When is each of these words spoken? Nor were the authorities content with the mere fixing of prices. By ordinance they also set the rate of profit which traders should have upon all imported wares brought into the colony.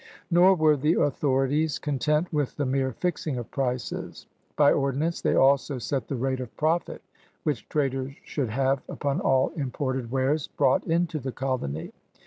Nor 0.31 0.55
were 0.55 0.75
the 0.77 0.99
authorities 0.99 1.77
content 1.77 2.33
with 2.33 2.55
the 2.57 2.65
mere 2.65 2.91
fixing 2.91 3.37
of 3.37 3.51
prices. 3.51 4.25
By 4.55 4.71
ordinance 4.71 5.21
they 5.21 5.35
also 5.35 5.77
set 5.77 6.07
the 6.07 6.15
rate 6.15 6.39
of 6.39 6.57
profit 6.57 7.03
which 7.43 7.69
traders 7.69 8.15
should 8.23 8.49
have 8.49 8.81
upon 8.89 9.19
all 9.21 9.49
imported 9.49 10.09
wares 10.09 10.47
brought 10.47 10.83
into 10.85 11.19
the 11.19 11.31
colony. 11.31 11.93